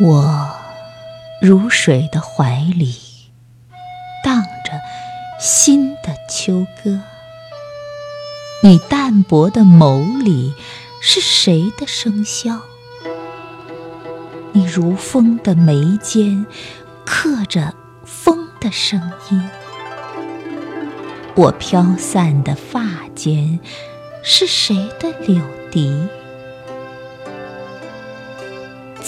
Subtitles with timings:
[0.00, 0.50] 我
[1.42, 2.96] 如水的怀里，
[4.24, 4.80] 荡着
[5.38, 6.98] 新的秋歌。
[8.62, 10.54] 你淡泊的眸里，
[11.02, 12.58] 是谁的笙箫？
[14.52, 16.46] 你如风的眉间，
[17.04, 17.74] 刻着
[18.06, 19.50] 风的声音。
[21.34, 22.80] 我飘散的发
[23.14, 23.60] 间，
[24.22, 26.08] 是谁的柳笛？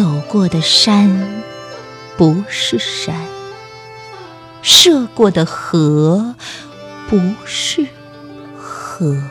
[0.00, 1.42] 走过的山，
[2.16, 3.14] 不是山；
[4.62, 6.34] 涉过的河，
[7.06, 7.86] 不是
[8.56, 9.22] 河。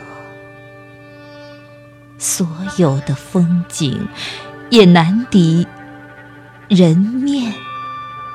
[2.18, 2.46] 所
[2.76, 4.06] 有的风景，
[4.70, 5.66] 也难敌
[6.68, 7.52] 人面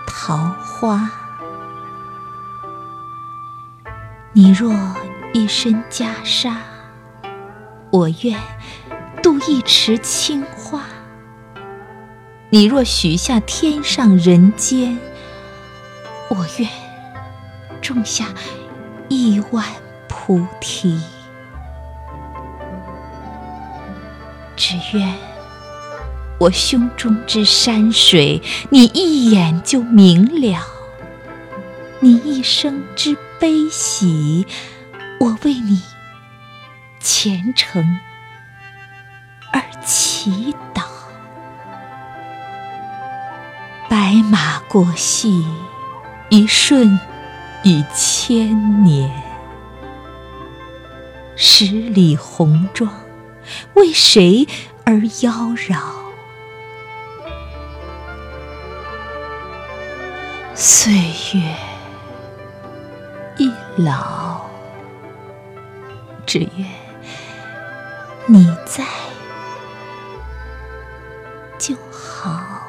[0.05, 1.09] 桃花。
[4.33, 4.75] 你若
[5.31, 6.53] 一身袈裟，
[7.91, 8.37] 我愿
[9.23, 10.81] 渡一池青花；
[12.55, 14.97] 你若许下天上人间，
[16.29, 16.69] 我愿
[17.81, 18.33] 种下
[19.09, 19.65] 亿万
[20.07, 20.97] 菩提。
[24.55, 25.13] 只愿
[26.39, 30.57] 我胸中之山水，你一眼就明了；
[31.99, 34.47] 你一生之悲喜，
[35.19, 35.81] 我为你
[37.01, 37.99] 虔诚
[39.51, 40.74] 而祈祷。
[43.95, 45.47] 白马过隙，
[46.27, 46.99] 一瞬
[47.63, 49.09] 已千年；
[51.37, 52.91] 十里红妆。
[53.75, 54.45] 为谁
[54.83, 55.79] 而妖娆？
[60.53, 60.91] 岁
[61.33, 61.55] 月
[63.37, 64.41] 易老，
[66.25, 66.67] 只愿
[68.25, 68.83] 你在
[71.57, 72.64] 就好。